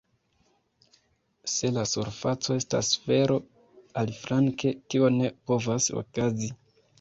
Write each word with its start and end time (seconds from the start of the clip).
Se 1.55 1.69
la 1.75 1.83
surfaco 1.91 2.55
estas 2.61 2.89
sfero, 2.95 3.35
aliflanke, 4.03 4.73
tio 4.95 5.13
ne 5.19 5.31
povas 5.53 5.93
okazi. 6.03 6.51